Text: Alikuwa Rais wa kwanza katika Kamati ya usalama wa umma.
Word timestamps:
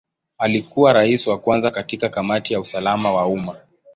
Alikuwa 0.37 0.93
Rais 0.93 1.27
wa 1.27 1.37
kwanza 1.37 1.71
katika 1.71 2.09
Kamati 2.09 2.53
ya 2.53 2.59
usalama 2.59 3.11
wa 3.11 3.27
umma. 3.27 3.55